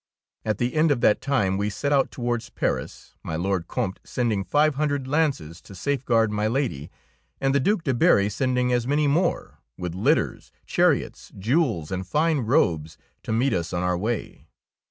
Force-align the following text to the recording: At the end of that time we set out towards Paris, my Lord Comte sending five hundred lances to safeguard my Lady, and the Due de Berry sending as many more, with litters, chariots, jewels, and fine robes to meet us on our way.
At 0.43 0.57
the 0.57 0.73
end 0.73 0.89
of 0.89 1.01
that 1.01 1.21
time 1.21 1.57
we 1.57 1.69
set 1.69 1.93
out 1.93 2.09
towards 2.09 2.49
Paris, 2.49 3.13
my 3.21 3.35
Lord 3.35 3.67
Comte 3.67 3.99
sending 4.03 4.43
five 4.43 4.73
hundred 4.73 5.07
lances 5.07 5.61
to 5.61 5.75
safeguard 5.75 6.31
my 6.31 6.47
Lady, 6.47 6.89
and 7.39 7.53
the 7.53 7.59
Due 7.59 7.77
de 7.77 7.93
Berry 7.93 8.27
sending 8.27 8.73
as 8.73 8.87
many 8.87 9.05
more, 9.05 9.59
with 9.77 9.93
litters, 9.93 10.51
chariots, 10.65 11.31
jewels, 11.37 11.91
and 11.91 12.07
fine 12.07 12.39
robes 12.39 12.97
to 13.21 13.31
meet 13.31 13.53
us 13.53 13.73
on 13.73 13.83
our 13.83 13.95
way. 13.95 14.47